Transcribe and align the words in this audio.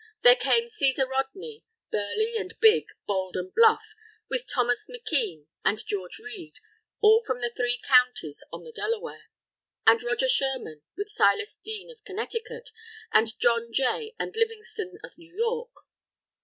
There 0.23 0.35
came 0.35 0.65
Cæsar 0.67 1.07
Rodney, 1.07 1.63
"burley 1.91 2.35
and 2.35 2.59
big, 2.59 2.87
bold 3.05 3.37
and 3.37 3.53
bluff," 3.53 3.83
with 4.31 4.47
Thomas 4.51 4.87
McKean 4.89 5.45
and 5.63 5.79
George 5.85 6.17
Read, 6.17 6.55
all 7.01 7.23
from 7.23 7.39
the 7.39 7.53
three 7.55 7.79
counties 7.83 8.43
on 8.51 8.63
the 8.63 8.71
Delaware, 8.71 9.25
and 9.85 10.01
Roger 10.01 10.27
Sherman 10.27 10.81
with 10.97 11.07
Silas 11.11 11.55
Deane 11.55 11.91
of 11.91 12.03
Connecticut, 12.03 12.71
and 13.13 13.37
John 13.39 13.71
Jay 13.71 14.15
and 14.17 14.33
Livingston 14.35 14.97
of 15.03 15.19
New 15.19 15.35
York. 15.37 15.71